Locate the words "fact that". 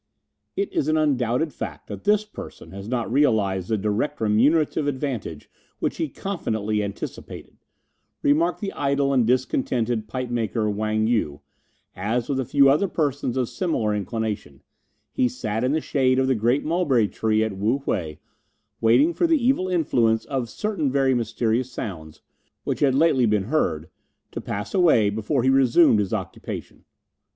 1.53-2.05